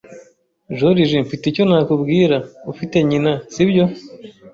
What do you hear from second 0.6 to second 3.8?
Joriji, mfite icyo nakubwira. Ufite nyina, si